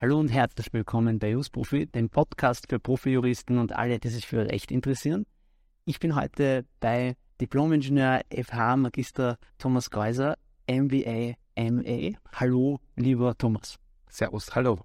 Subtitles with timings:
[0.00, 4.28] Hallo und herzlich willkommen bei Just Profi, dem Podcast für Profijuristen und alle, die sich
[4.28, 5.26] für Recht interessieren.
[5.86, 10.36] Ich bin heute bei Diplom-Ingenieur FH Magister Thomas Geuser,
[10.70, 12.16] MBA, MA.
[12.32, 13.74] Hallo, lieber Thomas.
[14.08, 14.78] Servus, hallo.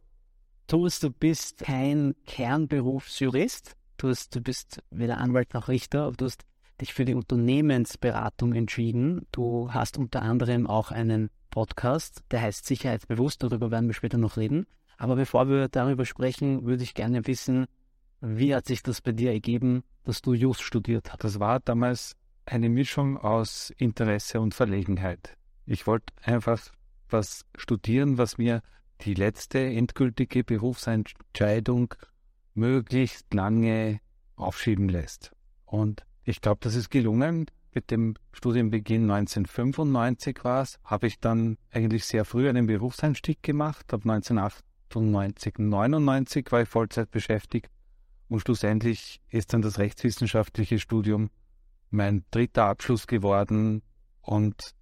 [0.65, 3.75] Thomas, du bist kein Kernberufsjurist.
[3.98, 6.41] Du, hast, du bist weder Anwalt noch Richter, aber du hast
[6.82, 9.27] dich für die Unternehmensberatung entschieden.
[9.32, 14.38] Du hast unter anderem auch einen Podcast, der heißt Sicherheitsbewusst, darüber werden wir später noch
[14.38, 14.66] reden.
[15.04, 17.66] Aber bevor wir darüber sprechen, würde ich gerne wissen,
[18.21, 21.25] wie hat sich das bei dir ergeben, dass du Just studiert hast?
[21.25, 25.35] Das war damals eine Mischung aus Interesse und Verlegenheit.
[25.66, 26.61] Ich wollte einfach
[27.09, 28.61] was studieren, was mir
[29.02, 31.94] die letzte endgültige Berufsentscheidung
[32.53, 33.99] möglichst lange
[34.38, 35.33] aufschieben lässt.
[35.66, 37.47] Und ich glaube, das ist gelungen.
[37.73, 43.94] Mit dem Studienbeginn 1995 war es, habe ich dann eigentlich sehr früh einen Berufseinstieg gemacht.
[43.94, 47.70] Ab 1998, 99 war ich Vollzeit beschäftigt.
[48.29, 51.30] Und schlussendlich ist dann das rechtswissenschaftliche Studium
[51.89, 53.83] mein dritter Abschluss geworden.
[54.22, 54.73] Und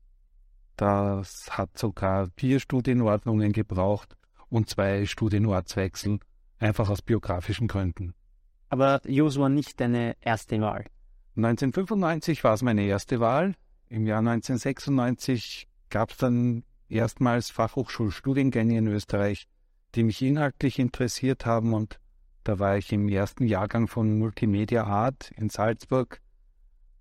[0.77, 4.15] das hat sogar vier Studienordnungen gebraucht
[4.49, 6.19] und zwei Studienortswechsel,
[6.59, 8.13] einfach aus biografischen Gründen.
[8.69, 10.85] Aber Jus war nicht deine erste Wahl.
[11.35, 13.55] 1995 war es meine erste Wahl.
[13.89, 19.47] Im Jahr 1996 gab es dann erstmals Fachhochschulstudiengänge in Österreich,
[19.95, 21.99] die mich inhaltlich interessiert haben und
[22.43, 26.21] da war ich im ersten Jahrgang von Multimedia Art in Salzburg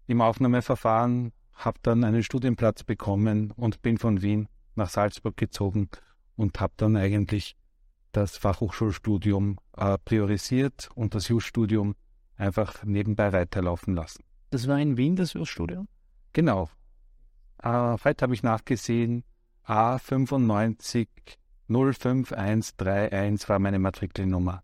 [0.07, 5.89] im Aufnahmeverfahren, habe dann einen Studienplatz bekommen und bin von Wien nach Salzburg gezogen
[6.37, 7.57] und habe dann eigentlich
[8.13, 11.95] das Fachhochschulstudium äh, priorisiert und das Jus-Studium
[12.37, 14.25] einfach nebenbei weiterlaufen lassen.
[14.51, 15.87] Das war in Wien das Jus-Studium?
[16.33, 16.69] Genau.
[17.63, 19.25] Äh, heute habe ich nachgesehen,
[19.67, 21.09] A95
[21.71, 24.63] 05131 war meine Matrikelnummer.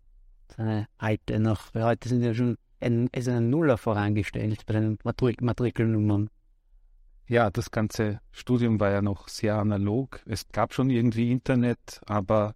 [0.57, 5.41] Eine alte noch, heute sind ja schon ein, ist ein Nuller vorangestellt bei den Matrik
[5.41, 6.29] Matrikelnummern.
[7.27, 10.21] Ja, das ganze Studium war ja noch sehr analog.
[10.25, 12.55] Es gab schon irgendwie Internet, aber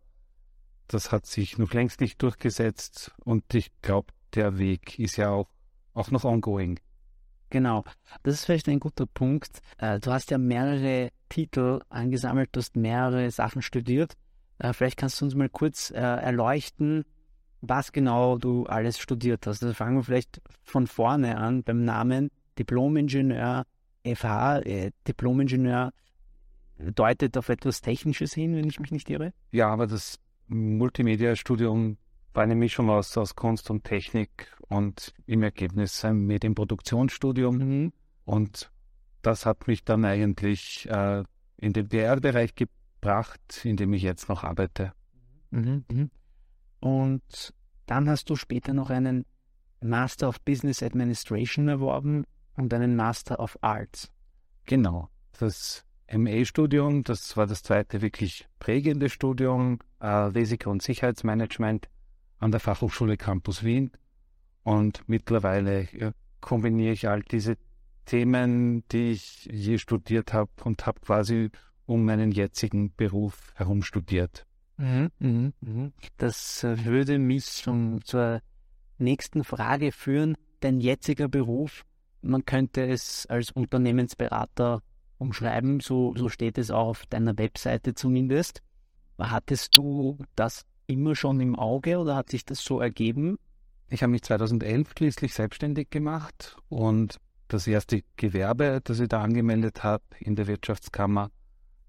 [0.87, 5.49] das hat sich noch längst nicht durchgesetzt und ich glaube, der Weg ist ja auch,
[5.93, 6.79] auch noch ongoing.
[7.49, 7.83] Genau,
[8.23, 9.61] das ist vielleicht ein guter Punkt.
[9.77, 14.15] Äh, du hast ja mehrere Titel angesammelt, du hast mehrere Sachen studiert.
[14.61, 17.03] Äh, vielleicht kannst du uns mal kurz äh, erleuchten,
[17.61, 19.63] was genau du alles studiert hast.
[19.63, 22.29] Also fangen wir vielleicht von vorne an beim Namen
[22.59, 23.65] Diplom-Ingenieur
[24.05, 24.59] FH.
[24.59, 25.93] Äh, Diplom-Ingenieur
[26.77, 29.33] deutet auf etwas Technisches hin, wenn ich mich nicht irre.
[29.51, 31.97] Ja, aber das Multimedia-Studium
[32.33, 37.57] war eine Mischung aus, aus Kunst und Technik und im Ergebnis ein Medienproduktionsstudium.
[37.57, 37.93] Mhm.
[38.25, 38.71] Und
[39.23, 41.23] das hat mich dann eigentlich äh,
[41.57, 42.80] in den PR-Bereich gebracht,
[43.63, 44.93] in dem ich jetzt noch arbeite.
[45.51, 45.85] Mhm.
[45.91, 46.11] Mhm.
[46.79, 47.53] Und
[47.85, 49.25] dann hast du später noch einen
[49.81, 52.25] Master of Business Administration erworben
[52.55, 54.11] und einen Master of Arts.
[54.65, 55.09] Genau.
[55.37, 61.89] Das MA-Studium, das war das zweite wirklich prägende Studium, äh, Risiko- und Sicherheitsmanagement
[62.37, 63.91] an der Fachhochschule Campus Wien.
[64.63, 67.57] Und mittlerweile ja, kombiniere ich all diese
[68.05, 71.49] Themen, die ich je studiert habe und habe quasi
[71.91, 74.45] um meinen jetzigen Beruf herum studiert.
[74.77, 75.91] Mhm, mh, mh.
[76.17, 78.41] Das äh, würde mich schon zur
[78.97, 80.35] nächsten Frage führen.
[80.61, 81.83] Dein jetziger Beruf,
[82.21, 84.81] man könnte es als Unternehmensberater
[85.17, 88.61] umschreiben, so, so steht es auch auf deiner Webseite zumindest.
[89.19, 93.37] Hattest du das immer schon im Auge oder hat sich das so ergeben?
[93.89, 97.17] Ich habe mich 2011 schließlich selbstständig gemacht und
[97.49, 101.29] das erste Gewerbe, das ich da angemeldet habe in der Wirtschaftskammer,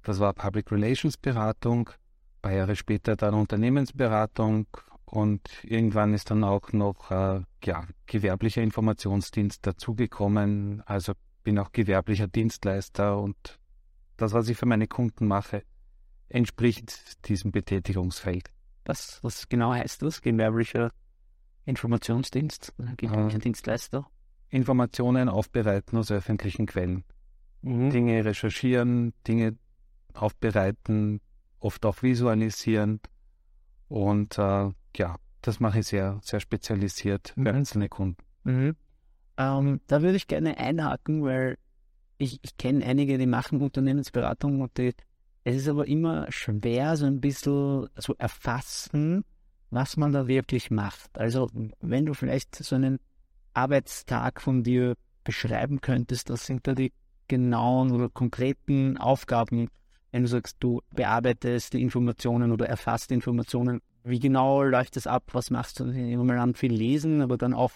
[0.02, 4.66] das war Public Relations Beratung, ein paar Jahre später dann Unternehmensberatung
[5.04, 10.82] und irgendwann ist dann auch noch äh, ja, gewerblicher Informationsdienst dazugekommen.
[10.86, 13.58] Also bin auch gewerblicher Dienstleister und
[14.16, 15.64] das, was ich für meine Kunden mache,
[16.28, 18.48] entspricht diesem Betätigungsfeld.
[18.84, 20.22] Was, was genau heißt das?
[20.22, 20.92] Gewerblicher
[21.64, 22.72] Informationsdienst?
[22.96, 24.06] Gewerblicher äh, Dienstleister?
[24.48, 27.04] Informationen aufbereiten aus öffentlichen Quellen.
[27.62, 27.90] Mhm.
[27.90, 29.56] Dinge recherchieren, Dinge
[30.16, 31.20] aufbereiten,
[31.60, 33.00] oft auch visualisieren.
[33.88, 37.46] Und äh, ja, das mache ich sehr, sehr spezialisiert für mhm.
[37.48, 38.22] einzelne Kunden.
[38.44, 38.76] Mhm.
[39.36, 41.58] Ähm, da würde ich gerne einhaken, weil
[42.18, 44.94] ich, ich kenne einige, die machen Unternehmensberatung und die
[45.44, 49.24] es ist aber immer schwer, so ein bisschen zu erfassen,
[49.70, 51.18] was man da wirklich macht.
[51.18, 51.48] Also,
[51.80, 53.00] wenn du vielleicht so einen
[53.52, 54.94] Arbeitstag von dir
[55.24, 56.92] beschreiben könntest, was sind da die
[57.26, 59.68] genauen oder konkreten Aufgaben,
[60.12, 65.24] wenn du sagst, du bearbeitest die Informationen oder erfasst Informationen, Wie genau läuft das ab?
[65.32, 65.84] Was machst du?
[65.84, 67.72] Immer mal an viel lesen, aber dann auch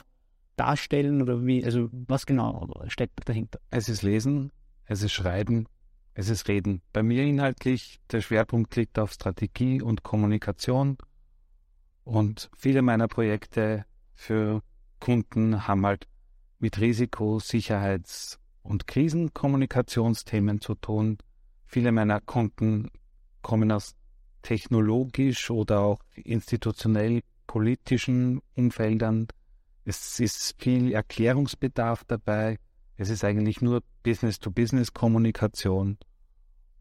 [0.56, 3.60] darstellen oder wie, also was genau steckt dahinter?
[3.70, 4.50] Es ist Lesen,
[4.86, 5.66] es ist Schreiben,
[6.14, 6.82] es ist Reden.
[6.92, 10.96] Bei mir inhaltlich, der Schwerpunkt liegt auf Strategie und Kommunikation
[12.04, 13.84] und viele meiner Projekte
[14.14, 14.62] für
[14.98, 16.08] Kunden haben halt
[16.58, 21.18] mit Risiko-, Sicherheits- und Krisenkommunikationsthemen zu tun.
[21.66, 22.90] Viele meiner Kunden
[23.42, 23.94] kommen aus
[24.42, 29.26] technologisch oder auch institutionell politischen Umfeldern.
[29.84, 32.58] Es ist viel Erklärungsbedarf dabei.
[32.96, 35.98] Es ist eigentlich nur Business-to-Business-Kommunikation.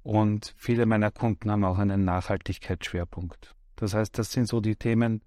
[0.03, 3.55] Und viele meiner Kunden haben auch einen Nachhaltigkeitsschwerpunkt.
[3.75, 5.23] Das heißt, das sind so die Themen,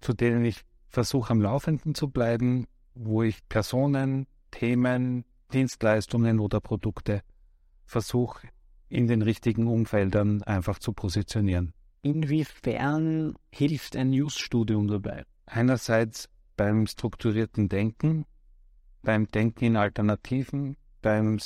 [0.00, 7.22] zu denen ich versuche am Laufenden zu bleiben, wo ich Personen, Themen, Dienstleistungen oder Produkte
[7.84, 8.48] versuche
[8.92, 11.72] in den richtigen Umfeldern einfach zu positionieren.
[12.02, 15.24] Inwiefern hilft ein News-Studium dabei?
[15.46, 16.28] Einerseits
[16.58, 18.26] beim strukturierten Denken,
[19.02, 21.38] beim Denken in Alternativen, beim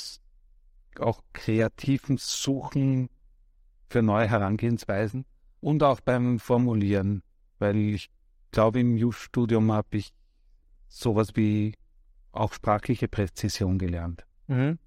[0.99, 3.09] auch kreativen Suchen
[3.89, 5.25] für neue Herangehensweisen
[5.61, 7.23] und auch beim Formulieren,
[7.59, 8.09] weil ich
[8.51, 10.11] glaube, im News-Studium habe ich
[10.89, 11.75] sowas wie
[12.33, 14.25] auch sprachliche Präzision gelernt.
[14.47, 14.79] Mhm.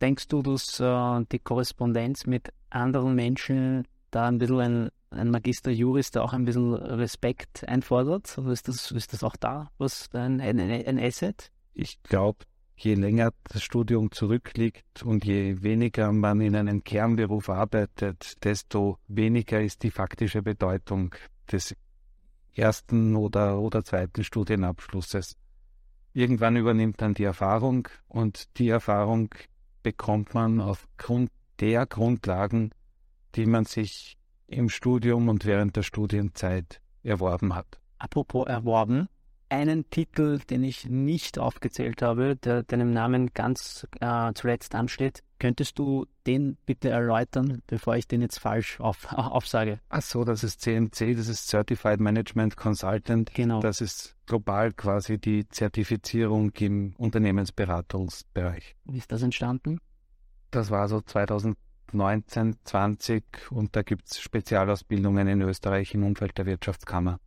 [0.00, 5.70] Denkst du, dass äh, die Korrespondenz mit anderen Menschen da ein bisschen ein, ein Magister
[5.70, 8.36] Juris da auch ein bisschen Respekt einfordert?
[8.38, 11.50] Oder ist das, ist das auch da was ein, ein, ein Asset?
[11.74, 12.44] Ich glaube,
[12.76, 19.60] je länger das Studium zurückliegt und je weniger man in einem Kernberuf arbeitet, desto weniger
[19.60, 21.14] ist die faktische Bedeutung
[21.52, 21.76] des
[22.54, 25.36] ersten oder, oder zweiten Studienabschlusses.
[26.12, 29.32] Irgendwann übernimmt dann die Erfahrung und die Erfahrung
[29.82, 31.30] bekommt man aufgrund
[31.60, 32.70] der Grundlagen,
[33.34, 34.16] die man sich
[34.46, 37.80] im Studium und während der Studienzeit erworben hat.
[37.98, 39.08] Apropos erworben,
[39.48, 45.22] einen Titel, den ich nicht aufgezählt habe, der deinem Namen ganz äh, zuletzt ansteht.
[45.40, 49.80] Könntest du den bitte erläutern, bevor ich den jetzt falsch auf, aufsage?
[49.88, 53.32] Ach so, das ist CMC, das ist Certified Management Consultant.
[53.32, 53.60] Genau.
[53.60, 58.76] Das ist global quasi die Zertifizierung im Unternehmensberatungsbereich.
[58.84, 59.80] Wie ist das entstanden?
[60.50, 66.44] Das war so 2019, 20 und da gibt es Spezialausbildungen in Österreich im Umfeld der
[66.44, 67.18] Wirtschaftskammer.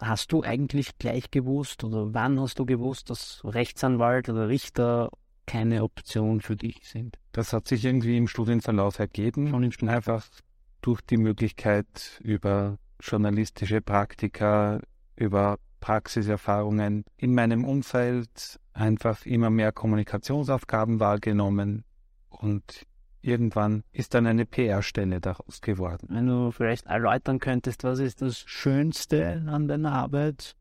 [0.00, 5.10] Hast du eigentlich gleich gewusst oder wann hast du gewusst, dass Rechtsanwalt oder Richter
[5.50, 7.18] keine Option für dich sind?
[7.32, 9.48] Das hat sich irgendwie im Studienverlauf ergeben.
[9.48, 10.06] Schon im Studienverlauf.
[10.06, 10.40] Einfach
[10.80, 14.80] durch die Möglichkeit über journalistische Praktika,
[15.16, 21.84] über Praxiserfahrungen in meinem Umfeld einfach immer mehr Kommunikationsaufgaben wahrgenommen
[22.28, 22.86] und
[23.20, 26.06] irgendwann ist dann eine PR-Stelle daraus geworden.
[26.10, 30.54] Wenn du vielleicht erläutern könntest, was ist das Schönste an deiner Arbeit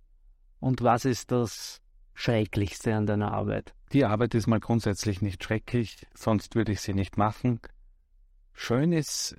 [0.59, 1.81] und was ist das
[2.19, 3.74] Schrecklichste an deiner Arbeit?
[3.94, 7.60] Die Arbeit ist mal grundsätzlich nicht schrecklich, sonst würde ich sie nicht machen.
[8.54, 9.38] Schön ist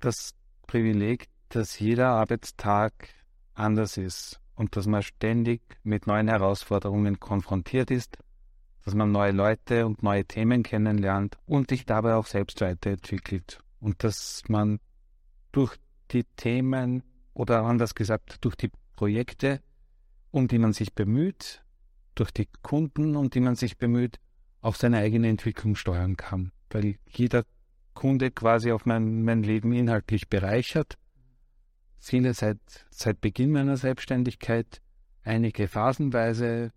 [0.00, 0.34] das
[0.66, 3.08] Privileg, dass jeder Arbeitstag
[3.54, 8.18] anders ist und dass man ständig mit neuen Herausforderungen konfrontiert ist
[8.84, 13.60] dass man neue Leute und neue Themen kennenlernt und sich dabei auch selbst weiterentwickelt.
[13.80, 14.78] Und dass man
[15.52, 15.76] durch
[16.10, 17.02] die Themen
[17.32, 19.60] oder anders gesagt durch die Projekte,
[20.30, 21.63] um die man sich bemüht,
[22.14, 24.18] durch die Kunden, um die man sich bemüht,
[24.60, 26.52] auch seine eigene Entwicklung steuern kann.
[26.70, 27.44] Weil jeder
[27.94, 30.98] Kunde quasi auf mein, mein Leben inhaltlich bereichert.
[31.98, 32.58] Viele seit,
[32.90, 34.80] seit Beginn meiner Selbstständigkeit,
[35.22, 36.72] einige phasenweise,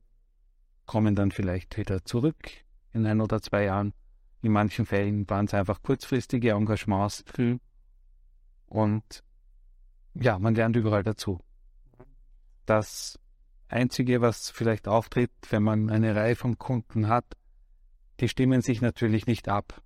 [0.86, 2.38] kommen dann vielleicht wieder zurück
[2.94, 3.94] in ein oder zwei Jahren.
[4.42, 7.24] In manchen Fällen waren es einfach kurzfristige Engagements.
[8.68, 9.24] Und
[10.14, 11.40] ja, man lernt überall dazu.
[12.66, 13.20] Das
[13.70, 17.26] Einzige, was vielleicht auftritt, wenn man eine Reihe von Kunden hat,
[18.20, 19.82] die stimmen sich natürlich nicht ab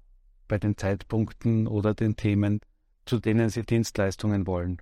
[0.47, 2.61] bei den Zeitpunkten oder den Themen,
[3.05, 4.81] zu denen sie Dienstleistungen wollen.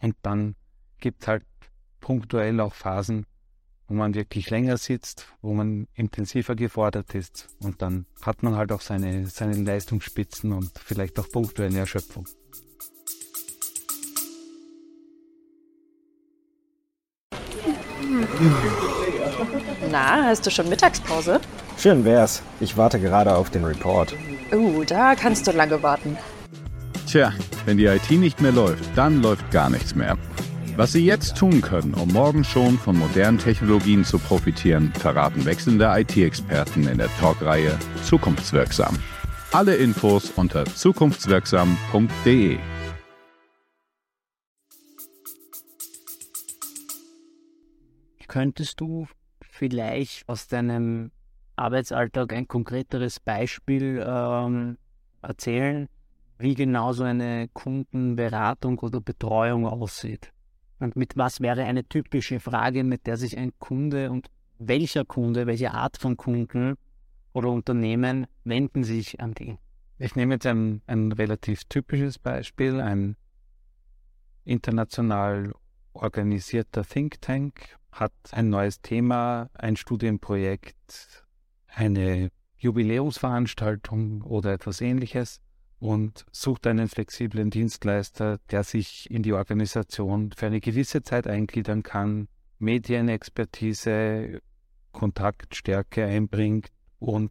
[0.00, 0.56] Und dann
[0.98, 1.44] gibt es halt
[2.00, 3.26] punktuell auch Phasen,
[3.86, 8.72] wo man wirklich länger sitzt, wo man intensiver gefordert ist und dann hat man halt
[8.72, 12.26] auch seine, seine Leistungsspitzen und vielleicht auch punktuelle Erschöpfung.
[19.90, 21.40] Na, hast du schon Mittagspause?
[21.78, 22.42] Schön wär's.
[22.60, 24.14] Ich warte gerade auf den Report.
[24.52, 26.16] Uh, da kannst du lange warten.
[27.06, 27.32] Tja,
[27.66, 30.16] wenn die IT nicht mehr läuft, dann läuft gar nichts mehr.
[30.76, 35.92] Was Sie jetzt tun können, um morgen schon von modernen Technologien zu profitieren, verraten wechselnde
[35.94, 38.96] IT-Experten in der Talkreihe Zukunftswirksam.
[39.52, 42.58] Alle Infos unter zukunftswirksam.de.
[48.30, 49.08] Könntest du
[49.40, 51.10] vielleicht aus deinem
[51.56, 54.78] Arbeitsalltag ein konkreteres Beispiel ähm,
[55.20, 55.88] erzählen,
[56.38, 60.32] wie genau so eine Kundenberatung oder Betreuung aussieht?
[60.78, 65.48] Und mit was wäre eine typische Frage, mit der sich ein Kunde und welcher Kunde,
[65.48, 66.76] welche Art von Kunden
[67.32, 69.58] oder Unternehmen wenden sich an die?
[69.98, 73.16] Ich nehme jetzt ein, ein relativ typisches Beispiel, ein
[74.44, 75.52] international
[75.94, 81.24] organisierter Think Tank hat ein neues Thema, ein Studienprojekt,
[81.68, 85.40] eine Jubiläumsveranstaltung oder etwas ähnliches
[85.78, 91.82] und sucht einen flexiblen Dienstleister, der sich in die Organisation für eine gewisse Zeit eingliedern
[91.82, 92.28] kann,
[92.58, 94.40] Medienexpertise,
[94.92, 96.68] Kontaktstärke einbringt
[96.98, 97.30] und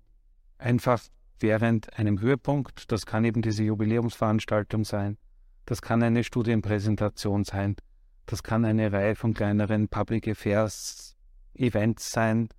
[0.58, 1.01] einfach
[1.39, 5.18] während einem Höhepunkt, das kann eben diese Jubiläumsveranstaltung sein,
[5.66, 7.75] das kann eine Studienpräsentation sein,
[8.29, 11.17] das kann eine Reihe von kleineren Public Affairs
[11.55, 12.50] Events sein,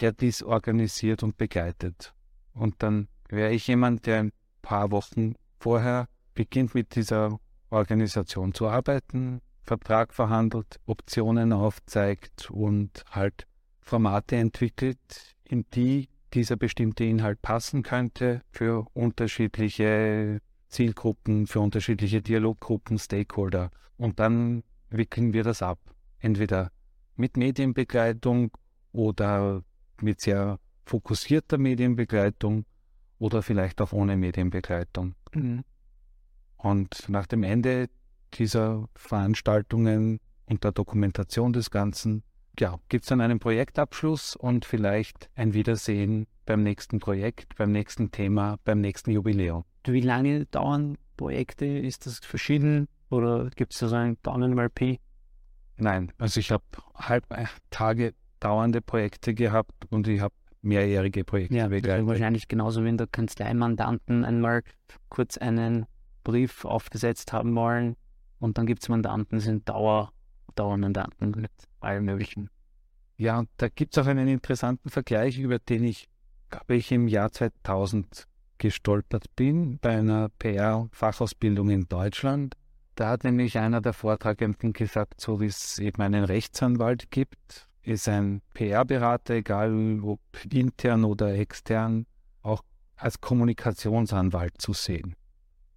[0.00, 2.14] der dies organisiert und begleitet.
[2.54, 4.32] Und dann wäre ich jemand, der ein
[4.62, 13.46] paar Wochen vorher beginnt mit dieser Organisation zu arbeiten, Vertrag verhandelt, Optionen aufzeigt und halt
[13.82, 22.98] Formate entwickelt, in die dieser bestimmte Inhalt passen könnte für unterschiedliche Zielgruppen, für unterschiedliche Dialoggruppen,
[22.98, 23.70] Stakeholder.
[23.98, 25.78] Und dann wickeln wir das ab.
[26.18, 26.70] Entweder
[27.16, 28.50] mit Medienbegleitung
[28.92, 29.62] oder
[30.00, 32.64] mit sehr fokussierter Medienbegleitung
[33.18, 35.14] oder vielleicht auch ohne Medienbegleitung.
[35.34, 35.64] Mhm.
[36.56, 37.88] Und nach dem Ende
[38.34, 42.22] dieser Veranstaltungen und der Dokumentation des Ganzen,
[42.58, 48.10] ja, gibt es dann einen Projektabschluss und vielleicht ein Wiedersehen beim nächsten Projekt, beim nächsten
[48.10, 49.64] Thema, beim nächsten Jubiläum.
[49.84, 51.66] Wie lange dauern Projekte?
[51.66, 54.98] Ist das verschieden oder gibt es da so ein Daumen-MLP?
[55.76, 61.56] Nein, also ich habe halb äh, Tage dauernde Projekte gehabt und ich habe mehrjährige Projekte
[61.56, 62.06] ja, begleitet.
[62.06, 64.62] Wahrscheinlich genauso wie in der Kanzlei Mandanten einmal
[65.08, 65.86] kurz einen
[66.24, 67.96] Brief aufgesetzt haben wollen
[68.38, 70.12] und dann gibt es Mandanten, sind Dauer,
[70.54, 71.50] Dauermandanten mit
[71.80, 72.50] allem möglichen.
[73.16, 76.08] Ja, und da gibt es auch einen interessanten Vergleich, über den ich,
[76.50, 82.54] glaube ich, im Jahr 2000 gestolpert bin bei einer PR-Fachausbildung in Deutschland.
[82.98, 88.08] Da hat nämlich einer der Vortragenden gesagt, so wie es eben einen Rechtsanwalt gibt, ist
[88.08, 90.18] ein PR-Berater, egal ob
[90.52, 92.06] intern oder extern,
[92.42, 92.64] auch
[92.96, 95.14] als Kommunikationsanwalt zu sehen.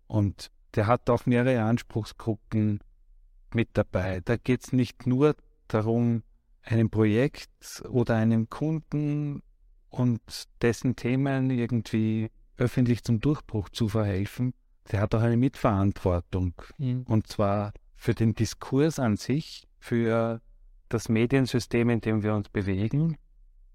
[0.07, 2.79] Und der hat auch mehrere Anspruchsgruppen
[3.53, 4.21] mit dabei.
[4.25, 5.35] Da geht es nicht nur
[5.67, 6.23] darum,
[6.63, 9.43] einem Projekt oder einem Kunden
[9.91, 10.21] und
[10.63, 14.55] dessen Themen irgendwie öffentlich zum Durchbruch zu verhelfen,
[14.91, 16.53] der hat auch eine Mitverantwortung.
[16.77, 17.03] Mhm.
[17.03, 20.41] Und zwar für den Diskurs an sich, für
[20.89, 23.17] das Mediensystem, in dem wir uns bewegen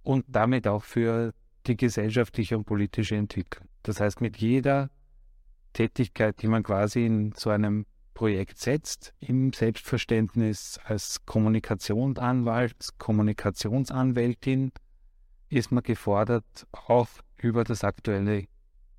[0.03, 1.33] und damit auch für
[1.67, 3.69] die gesellschaftliche und politische Entwicklung.
[3.83, 4.91] Das heißt, mit jeder
[5.73, 14.73] Tätigkeit, die man quasi in so einem Projekt setzt, im Selbstverständnis als Kommunikationsanwalt, Kommunikationsanwältin,
[15.49, 18.47] ist man gefordert, auch über das aktuelle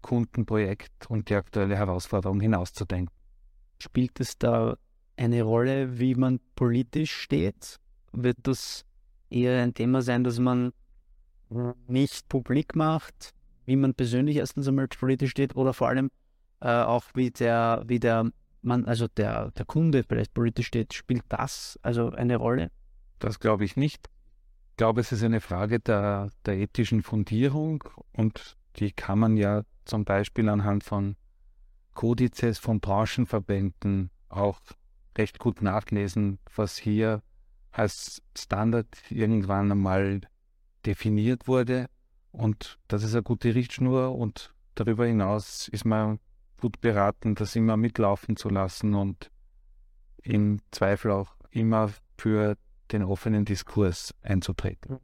[0.01, 3.13] Kundenprojekt und die aktuelle Herausforderung hinauszudenken.
[3.79, 4.77] Spielt es da
[5.17, 7.79] eine Rolle, wie man politisch steht?
[8.11, 8.85] Wird das
[9.29, 10.71] eher ein Thema sein, das man
[11.87, 13.33] nicht publik macht,
[13.65, 16.09] wie man persönlich erstens einmal politisch steht oder vor allem
[16.61, 21.23] äh, auch wie der, wie der man, also der, der Kunde vielleicht politisch steht, spielt
[21.29, 22.71] das also eine Rolle?
[23.19, 24.09] Das glaube ich nicht.
[24.71, 29.63] Ich glaube, es ist eine Frage der, der ethischen Fundierung und die kann man ja
[29.85, 31.15] zum Beispiel anhand von
[31.93, 34.59] Kodizes von Branchenverbänden auch
[35.17, 37.23] recht gut nachlesen, was hier
[37.71, 40.21] als Standard irgendwann einmal
[40.85, 41.87] definiert wurde.
[42.31, 46.19] Und das ist eine gute Richtschnur und darüber hinaus ist man
[46.59, 49.31] gut beraten, das immer mitlaufen zu lassen und
[50.21, 52.57] im Zweifel auch immer für
[52.91, 54.99] den offenen Diskurs einzutreten.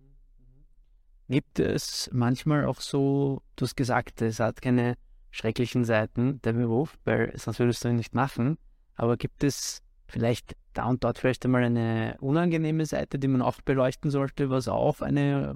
[1.33, 4.93] Gibt es manchmal auch so, du hast gesagt, es hat keine
[5.31, 8.59] schrecklichen Seiten, der Beruf, weil sonst würdest du ihn nicht machen.
[8.93, 13.59] Aber gibt es vielleicht da und dort vielleicht einmal eine unangenehme Seite, die man auch
[13.61, 15.55] beleuchten sollte, was auch eine,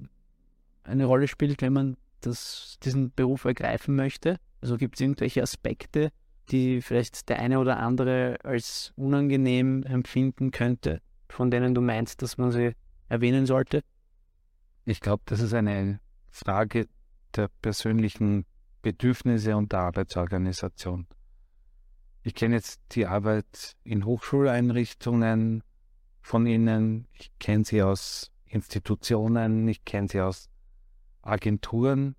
[0.82, 4.38] eine Rolle spielt, wenn man das, diesen Beruf ergreifen möchte?
[4.62, 6.10] Also gibt es irgendwelche Aspekte,
[6.50, 12.40] die vielleicht der eine oder andere als unangenehm empfinden könnte, von denen du meinst, dass
[12.40, 12.72] man sie
[13.10, 13.84] erwähnen sollte?
[14.90, 16.88] Ich glaube, das ist eine Frage
[17.36, 18.46] der persönlichen
[18.82, 21.08] Bedürfnisse und der Arbeitsorganisation.
[22.24, 25.62] Ich kenne jetzt die Arbeit in Hochschuleinrichtungen
[26.22, 27.10] von Ihnen.
[27.12, 30.50] Ich kenne sie aus Institutionen, ich kenne sie aus
[31.22, 32.16] Agenturen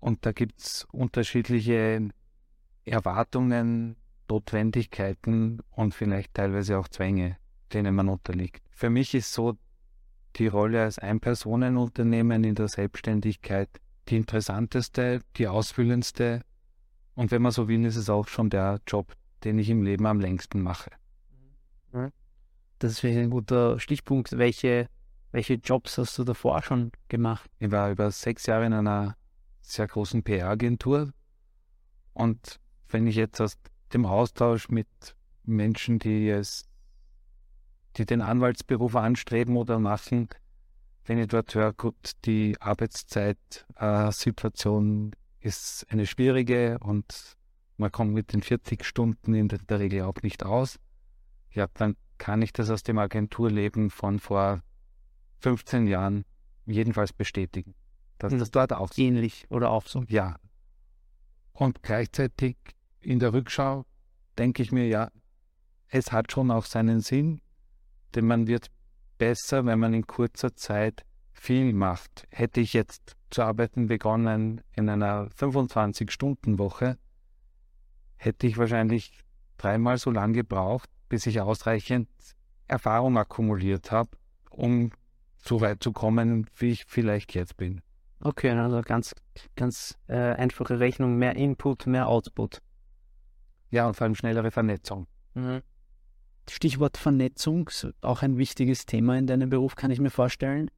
[0.00, 2.08] und da gibt es unterschiedliche
[2.84, 3.94] Erwartungen,
[4.28, 7.36] Notwendigkeiten und vielleicht teilweise auch Zwänge,
[7.72, 8.64] denen man unterliegt.
[8.72, 9.56] Für mich ist so
[10.36, 13.68] die Rolle als Ein-Personen-Unternehmen in der Selbstständigkeit
[14.08, 16.42] die interessanteste, die ausfüllendste
[17.14, 20.06] und wenn man so will, ist es auch schon der Job, den ich im Leben
[20.06, 20.90] am längsten mache.
[22.78, 24.38] Das ist vielleicht ein guter Stichpunkt.
[24.38, 24.88] Welche,
[25.32, 27.50] welche Jobs hast du davor schon gemacht?
[27.58, 29.16] Ich war über sechs Jahre in einer
[29.60, 31.12] sehr großen PR-Agentur
[32.14, 32.58] und
[32.88, 33.58] wenn ich jetzt aus
[33.92, 34.88] dem Austausch mit
[35.44, 36.69] Menschen, die es,
[37.96, 40.28] die den Anwaltsberuf anstreben oder machen,
[41.04, 47.36] wenn ich dort höre, gut, die Arbeitzeitsituation äh, ist eine schwierige und
[47.76, 50.78] man kommt mit den 40 Stunden in der Regel auch nicht aus.
[51.50, 54.62] Ja, dann kann ich das aus dem Agenturleben von vor
[55.40, 56.24] 15 Jahren
[56.66, 57.74] jedenfalls bestätigen.
[58.18, 60.04] Dass das dort auch so ähnlich oder auch so.
[60.08, 60.36] Ja.
[61.54, 62.56] Und gleichzeitig
[63.00, 63.86] in der Rückschau
[64.38, 65.10] denke ich mir, ja,
[65.88, 67.40] es hat schon auch seinen Sinn,
[68.14, 68.70] denn man wird
[69.18, 72.26] besser, wenn man in kurzer Zeit viel macht.
[72.30, 76.98] Hätte ich jetzt zu arbeiten begonnen in einer 25-Stunden-Woche,
[78.16, 79.12] hätte ich wahrscheinlich
[79.56, 82.08] dreimal so lange gebraucht, bis ich ausreichend
[82.66, 84.10] Erfahrung akkumuliert habe,
[84.50, 84.90] um
[85.36, 87.80] so weit zu kommen, wie ich vielleicht jetzt bin.
[88.20, 89.14] Okay, also ganz,
[89.56, 92.60] ganz äh, einfache Rechnung, mehr Input, mehr Output.
[93.70, 95.06] Ja, und vor allem schnellere Vernetzung.
[95.34, 95.62] Mhm.
[96.50, 100.70] Stichwort Vernetzung, auch ein wichtiges Thema in deinem Beruf, kann ich mir vorstellen.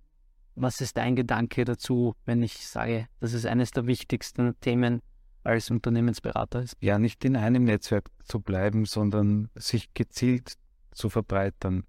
[0.55, 5.01] Was ist dein Gedanke dazu, wenn ich sage, dass es eines der wichtigsten Themen
[5.45, 6.77] als Unternehmensberater ist?
[6.81, 10.55] Ja, nicht in einem Netzwerk zu bleiben, sondern sich gezielt
[10.91, 11.85] zu verbreitern.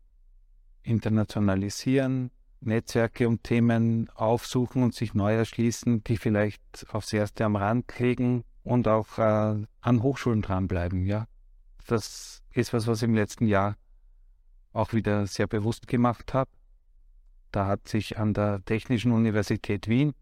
[0.83, 8.00] Internationalisieren, Netzwerke und Themen aufsuchen und sich neu erschließen, die vielleicht aufs Erste am Rand
[8.00, 11.05] liegen und auch äh, an Hochschulen dranbleiben.
[11.05, 11.27] Ja,
[11.87, 13.77] das ist was, was ich im letzten Jahr
[14.72, 16.50] auch wieder sehr bewusst gemacht habe.
[17.51, 20.13] Da hat sich an der Technischen Universität Wien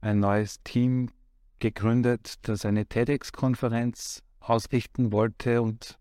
[0.00, 1.10] ein neues Team
[1.58, 5.98] gegründet, das eine TEDx-Konferenz ausrichten wollte und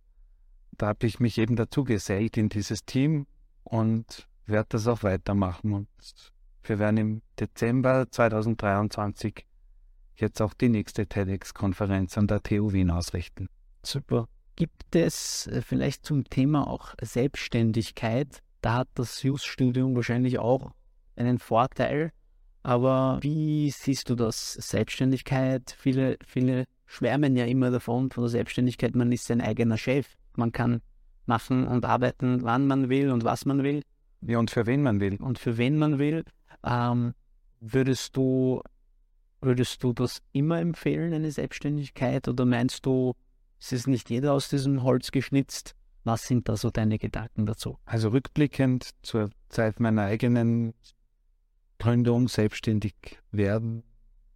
[0.78, 3.28] da habe ich mich eben dazu gesellt in dieses Team
[3.64, 5.74] und werde das auch weitermachen.
[5.74, 5.88] Und
[6.64, 9.46] wir werden im Dezember 2023
[10.16, 13.48] jetzt auch die nächste TEDx-Konferenz an der TU Wien ausrichten.
[13.84, 14.28] Super.
[14.56, 20.72] Gibt es äh, vielleicht zum Thema auch Selbstständigkeit da hat das Jus-Studium wahrscheinlich auch
[21.18, 22.14] einen Vorteil.
[22.64, 24.54] Aber wie siehst du das?
[24.54, 30.16] Selbstständigkeit, viele, viele schwärmen ja immer davon, von der Selbstständigkeit, man ist sein eigener Chef.
[30.38, 30.82] Man kann
[31.26, 33.84] machen und arbeiten, wann man will und was man will.
[34.22, 35.18] Ja, und für wen man will.
[35.22, 36.24] Und für wen man will.
[36.64, 37.14] Ähm,
[37.60, 38.62] würdest du,
[39.42, 42.30] würdest du das immer empfehlen, eine Selbstständigkeit?
[42.30, 43.14] Oder meinst du,
[43.64, 45.74] es ist nicht jeder aus diesem Holz geschnitzt?
[46.04, 47.78] Was sind da so deine Gedanken dazu?
[47.86, 50.74] Also rückblickend zur Zeit meiner eigenen
[51.80, 52.94] Gründung, selbstständig
[53.32, 53.84] werden,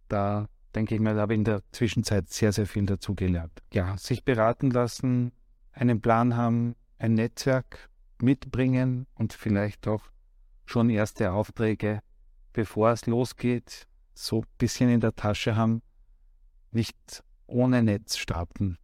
[0.08, 3.52] da denke ich mal, habe ich in der Zwischenzeit sehr, sehr viel dazugelernt.
[3.70, 5.32] Ja, sich beraten lassen,
[5.72, 7.90] einen Plan haben, ein Netzwerk
[8.22, 10.04] mitbringen und vielleicht auch
[10.64, 12.00] schon erste Aufträge,
[12.54, 15.82] bevor es losgeht, so ein bisschen in der Tasche haben,
[16.70, 18.78] nicht ohne Netz starten.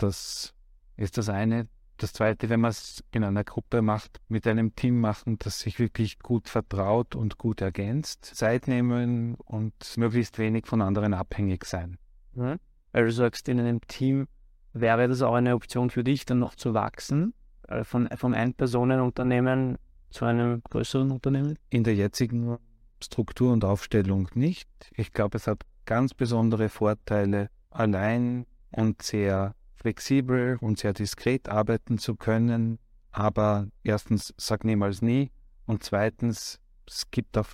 [0.00, 0.54] Das
[0.96, 1.68] ist das eine.
[1.98, 5.78] Das Zweite, wenn man es in einer Gruppe macht, mit einem Team machen, das sich
[5.78, 11.98] wirklich gut vertraut und gut ergänzt, Zeit nehmen und möglichst wenig von anderen abhängig sein.
[12.32, 12.56] Mhm.
[12.92, 14.26] Weil du sagst, in einem Team
[14.72, 17.34] wäre das auch eine Option für dich, dann noch zu wachsen,
[17.68, 19.76] äh, von, vom Ein-Personen-Unternehmen
[20.08, 21.58] zu einem größeren Unternehmen?
[21.68, 22.56] In der jetzigen
[23.02, 24.70] Struktur und Aufstellung nicht.
[24.96, 31.98] Ich glaube, es hat ganz besondere Vorteile, allein und sehr flexibel und sehr diskret arbeiten
[31.98, 32.78] zu können.
[33.12, 35.30] Aber erstens, sag niemals nie.
[35.66, 37.48] Und zweitens, es gibt auch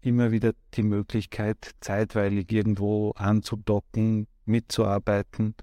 [0.00, 5.54] immer wieder die Möglichkeit, zeitweilig irgendwo anzudocken, mitzuarbeiten.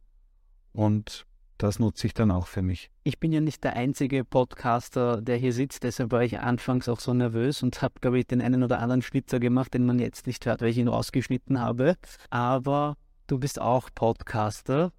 [0.73, 1.25] Und
[1.57, 2.89] das nutze ich dann auch für mich.
[3.03, 6.99] Ich bin ja nicht der einzige Podcaster, der hier sitzt, deshalb war ich anfangs auch
[6.99, 10.25] so nervös und habe, glaube ich, den einen oder anderen Schnitzer gemacht, den man jetzt
[10.25, 11.97] nicht hört, weil ich ihn ausgeschnitten habe.
[12.31, 12.97] Aber
[13.27, 14.91] du bist auch Podcaster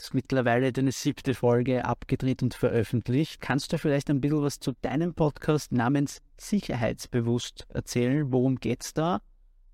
[0.00, 3.40] ist mittlerweile deine siebte Folge abgedreht und veröffentlicht.
[3.40, 8.32] Kannst du vielleicht ein bisschen was zu deinem Podcast namens Sicherheitsbewusst erzählen?
[8.32, 9.20] Worum geht es da?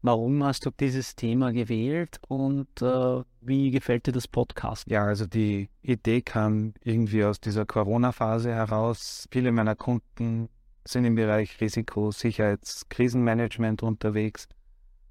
[0.03, 4.89] Warum hast du dieses Thema gewählt und äh, wie gefällt dir das Podcast?
[4.89, 9.27] Ja, also die Idee kam irgendwie aus dieser Corona-Phase heraus.
[9.33, 10.49] Viele meiner Kunden
[10.87, 14.49] sind im Bereich Risiko, Sicherheits, Krisenmanagement unterwegs,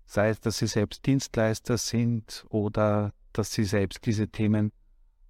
[0.05, 4.71] sei es, dass sie selbst Dienstleister sind oder dass sie selbst diese Themen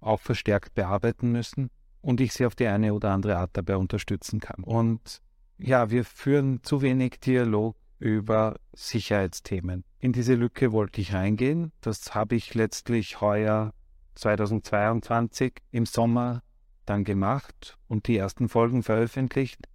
[0.00, 4.40] auch verstärkt bearbeiten müssen und ich sie auf die eine oder andere Art dabei unterstützen
[4.40, 4.62] kann.
[4.64, 5.20] Und
[5.58, 9.84] ja, wir führen zu wenig Dialog über Sicherheitsthemen.
[9.98, 11.72] In diese Lücke wollte ich reingehen.
[11.80, 13.74] Das habe ich letztlich heuer
[14.14, 16.42] 2022 im Sommer
[16.86, 19.68] dann gemacht und die ersten Folgen veröffentlicht.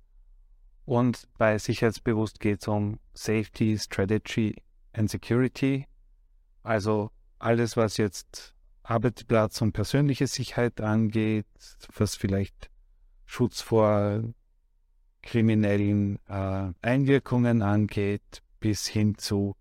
[0.86, 4.62] Und bei Sicherheitsbewusst geht es um Safety, Strategy
[4.93, 5.88] and Security.
[6.63, 11.47] Also alles, was jetzt Arbeitsplatz und persönliche Sicherheit angeht,
[11.95, 12.69] was vielleicht
[13.25, 14.23] Schutz vor
[15.21, 19.55] kriminellen äh, Einwirkungen angeht, bis hin zu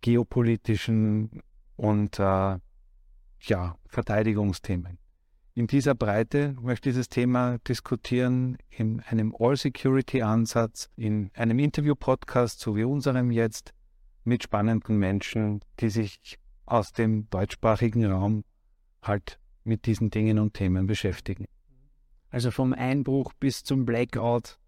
[0.00, 1.42] geopolitischen
[1.76, 2.58] und äh,
[3.42, 4.98] ja, Verteidigungsthemen.
[5.54, 12.76] In dieser Breite möchte ich das Thema diskutieren in einem All-Security-Ansatz, in einem Interview-Podcast, so
[12.76, 13.74] wie unserem jetzt,
[14.24, 16.38] mit spannenden Menschen, die sich
[16.70, 18.44] aus dem deutschsprachigen Raum
[19.02, 21.46] halt mit diesen Dingen und Themen beschäftigen.
[22.30, 24.58] Also vom Einbruch bis zum Blackout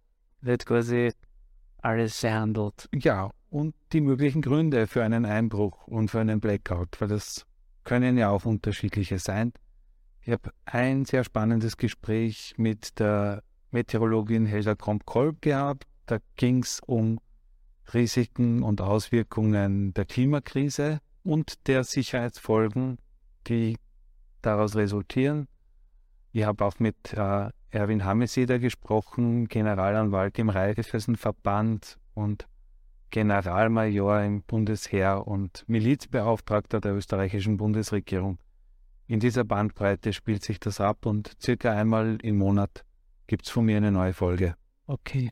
[0.40, 1.12] wird quasi
[1.78, 2.88] alles behandelt.
[2.92, 7.46] Ja, und die möglichen Gründe für einen Einbruch und für einen Blackout, weil das
[7.84, 9.52] können ja auch unterschiedliche sein.
[10.22, 15.84] Ich habe ein sehr spannendes Gespräch mit der Meteorologin Helga Kromp-Kolb gehabt.
[16.06, 17.20] Da ging es um
[17.92, 22.98] Risiken und Auswirkungen der Klimakrise und der Sicherheitsfolgen,
[23.46, 23.76] die
[24.40, 25.48] daraus resultieren.
[26.32, 32.46] Ich habe auch mit äh, Erwin Hameseder gesprochen, Generalanwalt im Reichsverband und
[33.10, 38.38] Generalmajor im Bundesheer und Milizbeauftragter der österreichischen Bundesregierung.
[39.06, 42.84] In dieser Bandbreite spielt sich das ab und circa einmal im Monat
[43.26, 44.54] gibt es von mir eine neue Folge.
[44.86, 45.30] Okay.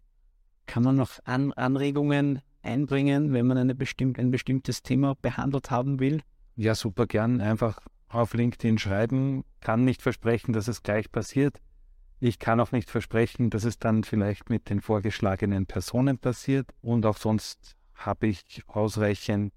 [0.66, 6.00] Kann man noch An Anregungen einbringen, wenn man eine bestimmt, ein bestimmtes Thema behandelt haben
[6.00, 6.22] will?
[6.56, 7.40] Ja, super gern.
[7.40, 9.44] Einfach auf LinkedIn schreiben.
[9.60, 11.60] Kann nicht versprechen, dass es gleich passiert.
[12.18, 16.68] Ich kann auch nicht versprechen, dass es dann vielleicht mit den vorgeschlagenen Personen passiert.
[16.82, 19.52] Und auch sonst habe ich ausreichend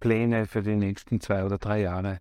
[0.00, 2.18] Pläne für die nächsten zwei oder drei Jahre,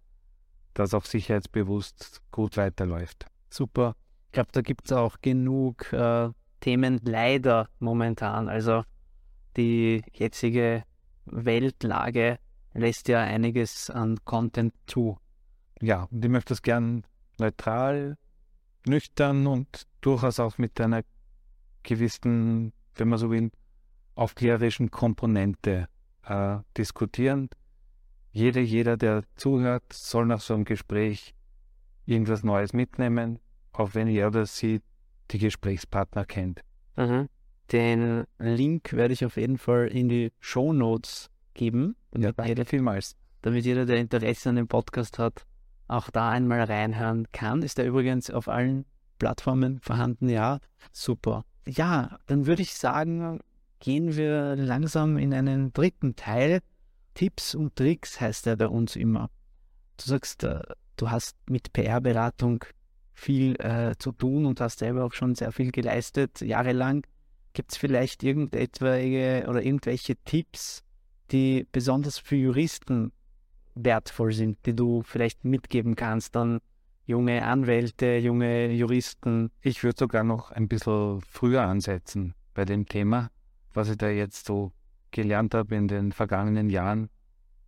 [0.73, 3.25] dass auch sicherheitsbewusst gut weiterläuft.
[3.49, 3.95] Super.
[4.27, 8.49] Ich glaube, da gibt es auch genug äh, Themen leider momentan.
[8.49, 8.83] Also
[9.57, 10.83] die jetzige
[11.25, 12.39] Weltlage
[12.73, 15.17] lässt ja einiges an Content zu.
[15.81, 17.03] Ja, und ich möchte das gern
[17.39, 18.17] neutral,
[18.85, 21.03] nüchtern und durchaus auch mit einer
[21.83, 23.51] gewissen, wenn man so will,
[24.15, 25.87] aufklärerischen Komponente
[26.25, 27.49] äh, diskutieren.
[28.31, 31.33] Jeder, jeder, der zuhört, soll nach so einem Gespräch
[32.05, 33.39] irgendwas Neues mitnehmen,
[33.71, 34.81] auch wenn er oder sie
[35.31, 36.61] die Gesprächspartner kennt.
[36.95, 37.29] Mhm.
[37.71, 41.95] Den Link werde ich auf jeden Fall in die Show Notes geben.
[42.15, 43.15] Ja, danke jeder, vielmals.
[43.41, 45.45] Damit jeder, der Interesse an dem Podcast hat,
[45.87, 47.61] auch da einmal reinhören kann.
[47.61, 48.85] Ist er übrigens auf allen
[49.19, 50.29] Plattformen vorhanden?
[50.29, 50.59] Ja,
[50.91, 51.45] super.
[51.67, 53.39] Ja, dann würde ich sagen,
[53.79, 56.59] gehen wir langsam in einen dritten Teil.
[57.13, 59.29] Tipps und Tricks heißt er bei uns immer.
[59.97, 60.61] Du sagst, äh,
[60.97, 62.65] du hast mit PR-Beratung
[63.13, 67.05] viel äh, zu tun und hast selber auch schon sehr viel geleistet, jahrelang.
[67.53, 70.83] Gibt es vielleicht irgendetwaige oder irgendwelche Tipps,
[71.31, 73.11] die besonders für Juristen
[73.75, 76.59] wertvoll sind, die du vielleicht mitgeben kannst an
[77.05, 79.51] junge Anwälte, junge Juristen?
[79.61, 83.29] Ich würde sogar noch ein bisschen früher ansetzen bei dem Thema,
[83.73, 84.71] was ich da jetzt so
[85.11, 87.09] gelernt habe in den vergangenen Jahren.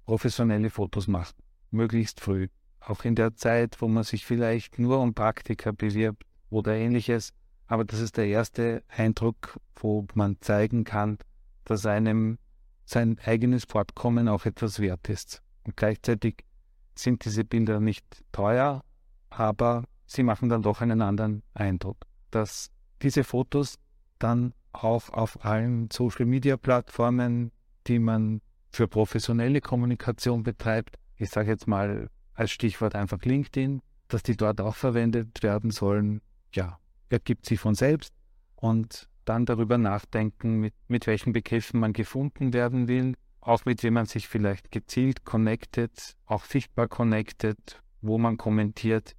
[0.06, 1.36] Professionelle Fotos machen,
[1.72, 2.48] möglichst früh.
[2.80, 7.34] Auch in der Zeit, wo man sich vielleicht nur um Praktika bewirbt oder ähnliches,
[7.68, 11.18] aber das ist der erste Eindruck, wo man zeigen kann,
[11.64, 12.38] dass einem
[12.86, 15.42] sein eigenes Fortkommen auch etwas wert ist.
[15.64, 16.46] Und gleichzeitig
[16.94, 18.84] sind diese Bilder nicht teuer,
[19.30, 21.98] aber sie machen dann doch einen anderen Eindruck.
[22.32, 22.70] Dass
[23.02, 23.80] diese Fotos
[24.20, 27.52] dann auch auf allen Social-Media-Plattformen,
[27.88, 34.22] die man für professionelle Kommunikation betreibt, ich sage jetzt mal als Stichwort einfach LinkedIn, dass
[34.22, 36.22] die dort auch verwendet werden sollen,
[36.54, 36.78] ja,
[37.10, 38.14] ergibt sich von selbst
[38.56, 43.96] und dann darüber nachdenken, mit, mit welchen Begriffen man gefunden werden will, auch mit wem
[43.96, 49.16] man sich vielleicht gezielt connected, auch sichtbar connected, wo man kommentiert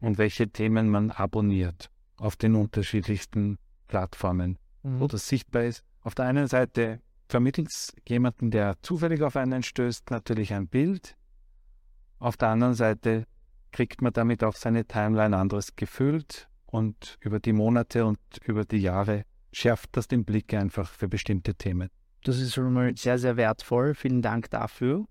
[0.00, 3.58] und welche Themen man abonniert auf den unterschiedlichsten
[3.88, 5.00] Plattformen, mhm.
[5.00, 5.82] wo das sichtbar ist.
[6.00, 11.16] Auf der einen Seite vermittelt es jemanden, der zufällig auf einen stößt, natürlich ein Bild.
[12.18, 13.26] Auf der anderen Seite
[13.72, 18.78] kriegt man damit auf seine Timeline anderes gefüllt und über die Monate und über die
[18.78, 21.88] Jahre schärft das den Blick einfach für bestimmte Themen.
[22.24, 23.94] Das ist schon mal sehr, sehr wertvoll.
[23.94, 25.06] Vielen Dank dafür.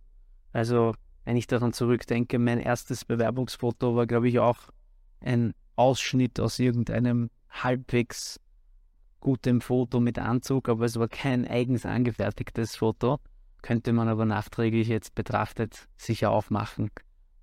[0.51, 4.57] Also, wenn ich daran zurückdenke, mein erstes Bewerbungsfoto war, glaube ich, auch
[5.21, 8.41] ein Ausschnitt aus irgendeinem halbwegs
[9.21, 13.21] gutem Foto mit Anzug, aber es war kein eigens angefertigtes Foto.
[13.61, 16.91] Könnte man aber nachträglich jetzt betrachtet sicher aufmachen.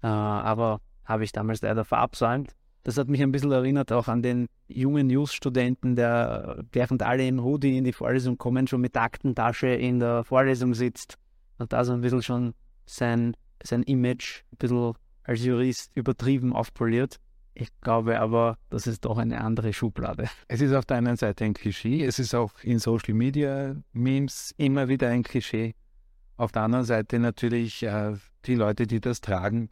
[0.03, 2.55] Äh, aber habe ich damals leider verabsäumt.
[2.83, 7.43] Das hat mich ein bisschen erinnert auch an den jungen News-Studenten, der während alle im
[7.43, 11.17] Hoodie in die Vorlesung kommen, schon mit Aktentasche in der Vorlesung sitzt
[11.59, 12.55] und da so ein bisschen schon
[12.87, 17.17] sein, sein Image ein bisschen als Jurist übertrieben aufpoliert.
[17.53, 20.29] Ich glaube aber, das ist doch eine andere Schublade.
[20.49, 24.55] Es ist auf der einen Seite ein Klischee, es ist auch in Social Media Memes
[24.57, 25.75] immer wieder ein Klischee.
[26.39, 28.15] Auf der anderen Seite natürlich äh,
[28.47, 29.69] die Leute, die das tragen,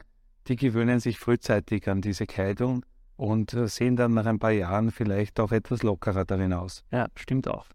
[0.48, 2.84] die gewöhnen sich frühzeitig an diese Kleidung
[3.18, 6.84] und äh, sehen dann nach ein paar Jahren vielleicht auch etwas lockerer darin aus.
[6.92, 7.66] Ja, stimmt auch.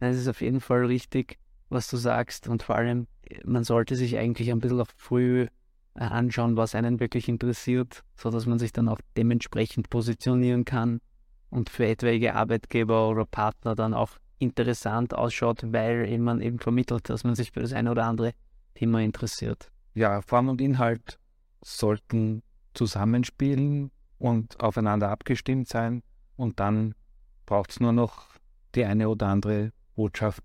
[0.00, 3.06] Es ist auf jeden Fall richtig, was du sagst und vor allem,
[3.44, 5.46] man sollte sich eigentlich ein bisschen auch früh
[5.94, 11.00] äh, anschauen, was einen wirklich interessiert, sodass man sich dann auch dementsprechend positionieren kann
[11.50, 17.24] und für etwaige Arbeitgeber oder Partner dann auch interessant ausschaut, weil man eben vermittelt, dass
[17.24, 18.32] man sich für das eine oder andere
[18.74, 19.70] Thema interessiert.
[19.92, 21.18] Ja, Form und Inhalt
[21.62, 26.02] sollten zusammenspielen und aufeinander abgestimmt sein.
[26.36, 26.94] Und dann
[27.46, 28.26] braucht es nur noch
[28.74, 30.42] die eine oder andere Botschaft,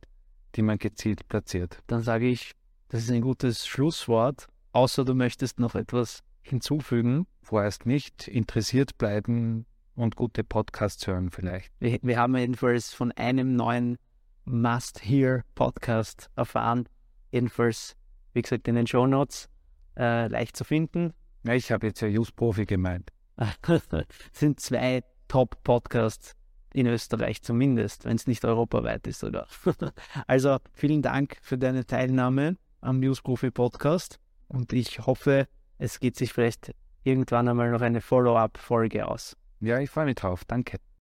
[0.55, 1.79] die man gezielt platziert.
[1.87, 2.53] Dann sage ich,
[2.89, 7.27] das ist ein gutes Schlusswort, außer du möchtest noch etwas hinzufügen.
[7.41, 11.71] Vorerst nicht, interessiert bleiben und gute Podcasts hören vielleicht.
[11.79, 13.97] Wir, wir haben jedenfalls von einem neuen
[14.45, 16.87] Must-Hear-Podcast erfahren.
[17.31, 17.95] Jedenfalls,
[18.33, 19.49] wie gesagt, in den Show Notes
[19.97, 21.13] äh, leicht zu finden.
[21.45, 23.11] Ja, ich habe jetzt ja Just Profi gemeint.
[24.31, 26.35] sind zwei Top-Podcasts
[26.73, 29.47] in Österreich zumindest, wenn es nicht europaweit ist sogar.
[30.27, 36.15] also vielen Dank für deine Teilnahme am News Profi Podcast und ich hoffe, es geht
[36.15, 39.37] sich vielleicht irgendwann einmal noch eine Follow-up-Folge aus.
[39.59, 40.43] Ja, ich freue mich drauf.
[40.45, 40.77] Danke.